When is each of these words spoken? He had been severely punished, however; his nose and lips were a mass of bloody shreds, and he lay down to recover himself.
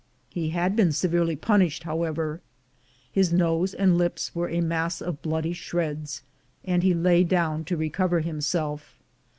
He 0.31 0.49
had 0.49 0.75
been 0.75 0.91
severely 0.93 1.35
punished, 1.35 1.83
however; 1.83 2.41
his 3.11 3.31
nose 3.31 3.75
and 3.75 3.99
lips 3.99 4.33
were 4.33 4.49
a 4.49 4.59
mass 4.59 4.99
of 4.99 5.21
bloody 5.21 5.53
shreds, 5.53 6.23
and 6.65 6.81
he 6.81 6.95
lay 6.95 7.23
down 7.23 7.65
to 7.65 7.77
recover 7.77 8.21
himself. 8.21 8.95